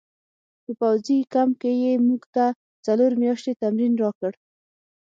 [0.63, 2.45] په پوځي کمپ کې یې موږ ته
[2.85, 4.31] څلور میاشتې تمرین راکړ